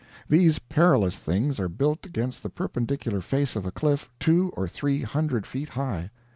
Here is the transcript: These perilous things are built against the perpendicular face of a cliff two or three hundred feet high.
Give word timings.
These 0.27 0.57
perilous 0.57 1.19
things 1.19 1.59
are 1.59 1.69
built 1.69 2.07
against 2.07 2.41
the 2.41 2.49
perpendicular 2.49 3.21
face 3.21 3.55
of 3.55 3.67
a 3.67 3.71
cliff 3.71 4.09
two 4.19 4.51
or 4.57 4.67
three 4.67 5.03
hundred 5.03 5.45
feet 5.45 5.69
high. 5.69 6.09